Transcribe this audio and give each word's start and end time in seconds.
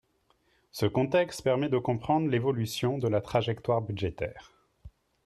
Ce 0.71 0.87
contexte 0.87 1.43
permet 1.43 1.69
de 1.69 1.77
comprendre 1.77 2.27
l’évolution 2.27 2.97
de 2.97 3.07
la 3.07 3.21
trajectoire 3.21 3.83
budgétaire. 3.83 4.51